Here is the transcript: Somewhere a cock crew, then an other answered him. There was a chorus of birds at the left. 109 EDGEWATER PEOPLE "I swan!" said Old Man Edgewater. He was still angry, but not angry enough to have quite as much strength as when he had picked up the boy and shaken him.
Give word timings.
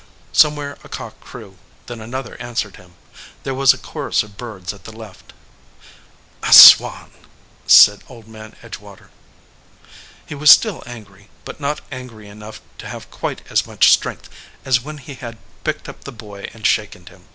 Somewhere 0.33 0.79
a 0.83 0.89
cock 0.89 1.19
crew, 1.19 1.57
then 1.85 2.01
an 2.01 2.15
other 2.15 2.35
answered 2.41 2.77
him. 2.77 2.95
There 3.43 3.53
was 3.53 3.71
a 3.71 3.77
chorus 3.77 4.23
of 4.23 4.35
birds 4.35 4.73
at 4.73 4.83
the 4.85 4.91
left. 4.91 5.31
109 6.39 6.41
EDGEWATER 6.41 6.41
PEOPLE 6.41 6.49
"I 6.49 6.51
swan!" 7.29 7.31
said 7.67 8.03
Old 8.09 8.27
Man 8.27 8.55
Edgewater. 8.63 9.09
He 10.25 10.33
was 10.33 10.49
still 10.49 10.81
angry, 10.87 11.29
but 11.45 11.59
not 11.59 11.81
angry 11.91 12.27
enough 12.27 12.61
to 12.79 12.87
have 12.87 13.11
quite 13.11 13.43
as 13.51 13.67
much 13.67 13.91
strength 13.91 14.27
as 14.65 14.81
when 14.81 14.97
he 14.97 15.13
had 15.13 15.37
picked 15.63 15.87
up 15.87 16.03
the 16.03 16.11
boy 16.11 16.49
and 16.51 16.65
shaken 16.65 17.05
him. 17.05 17.27